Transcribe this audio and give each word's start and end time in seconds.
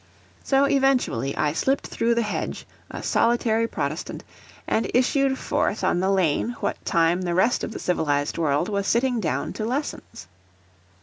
So 0.43 0.65
eventually 0.65 1.37
I 1.37 1.53
slipped 1.53 1.85
through 1.85 2.15
the 2.15 2.23
hedge 2.23 2.65
a 2.89 3.03
solitary 3.03 3.67
protestant, 3.67 4.23
and 4.65 4.89
issued 4.95 5.37
forth 5.37 5.83
on 5.83 5.99
the 5.99 6.09
lane 6.09 6.55
what 6.59 6.83
time 6.83 7.21
the 7.21 7.35
rest 7.35 7.63
of 7.63 7.71
the 7.71 7.77
civilised 7.77 8.39
world 8.39 8.67
was 8.67 8.87
sitting 8.87 9.19
down 9.19 9.53
to 9.53 9.63
lessons. 9.63 10.25